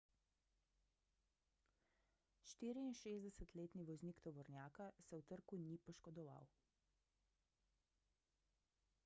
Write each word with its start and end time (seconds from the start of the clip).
64-letni 2.53 3.85
voznik 3.91 4.23
tovornjaka 4.29 4.89
se 5.09 5.21
v 5.21 5.25
trku 5.33 5.57
ni 5.67 5.77
poškodoval 5.77 6.47